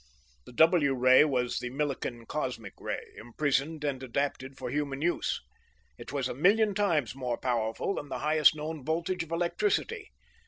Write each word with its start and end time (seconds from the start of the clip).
The 0.47 0.51
W 0.53 0.95
ray 0.95 1.23
was 1.25 1.59
the 1.59 1.69
Millikan 1.69 2.25
cosmic 2.25 2.73
ray, 2.81 3.13
imprisoned 3.17 3.83
and 3.83 4.01
adapted 4.01 4.57
for 4.57 4.71
human 4.71 4.99
use. 5.03 5.39
It 5.99 6.11
was 6.11 6.27
a 6.27 6.33
million 6.33 6.73
times 6.73 7.13
more 7.13 7.37
powerful 7.37 7.93
than 7.93 8.09
the 8.09 8.17
highest 8.17 8.55
known 8.55 8.83
voltage 8.83 9.21
of 9.21 9.29
electricity. 9.29 10.09